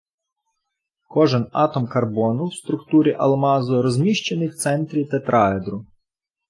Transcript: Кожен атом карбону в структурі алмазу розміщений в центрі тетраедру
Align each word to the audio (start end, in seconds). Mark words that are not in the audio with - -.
Кожен 1.09 1.49
атом 1.53 1.87
карбону 1.87 2.45
в 2.47 2.53
структурі 2.55 3.13
алмазу 3.13 3.81
розміщений 3.81 4.47
в 4.47 4.55
центрі 4.55 5.05
тетраедру 5.05 5.85